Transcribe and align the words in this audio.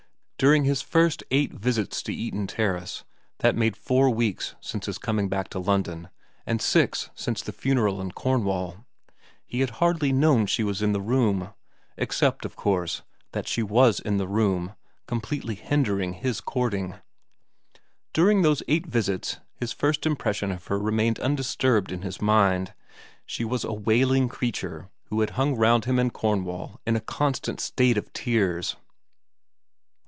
During 0.41 0.63
his 0.63 0.81
first 0.81 1.21
eight 1.29 1.53
visits 1.53 2.01
to 2.01 2.11
Eaton 2.11 2.47
Terrace 2.47 3.03
that 3.41 3.55
made 3.55 3.77
four 3.77 4.09
weeks 4.09 4.55
since 4.59 4.87
his 4.87 4.97
coming 4.97 5.29
back 5.29 5.49
to 5.49 5.59
London 5.59 6.09
and 6.47 6.59
six 6.59 7.11
since 7.13 7.43
the 7.43 7.51
funeral 7.51 8.01
in 8.01 8.11
Cornwall 8.13 8.83
he 9.45 9.59
had 9.59 9.69
hardly 9.77 10.11
known 10.11 10.47
she 10.47 10.63
was 10.63 10.81
in 10.81 10.93
the 10.93 10.99
room; 10.99 11.53
except, 11.95 12.43
of 12.43 12.55
course, 12.55 13.03
that 13.33 13.47
she 13.47 13.61
was 13.61 13.99
in 13.99 14.17
the 14.17 14.27
room, 14.27 14.73
completely 15.05 15.53
hindering 15.53 16.13
his 16.13 16.41
courting. 16.41 16.95
During 18.11 18.41
those 18.41 18.63
eight 18.67 18.87
visits 18.87 19.37
his 19.53 19.71
first 19.71 20.05
impres 20.05 20.37
sion 20.37 20.51
of 20.51 20.65
her 20.65 20.79
remained 20.79 21.19
undisturbed 21.19 21.91
in 21.91 22.01
his 22.01 22.19
mind: 22.19 22.73
she 23.27 23.45
was 23.45 23.63
a 23.63 23.73
wailing 23.73 24.27
creature 24.27 24.89
who 25.09 25.19
had 25.19 25.29
hung 25.37 25.55
round 25.55 25.85
him 25.85 25.99
in 25.99 26.09
Cornwall 26.09 26.81
in 26.87 26.95
a 26.95 26.99
constant 26.99 27.59
state 27.59 27.95
of 27.99 28.11
tears. 28.11 28.75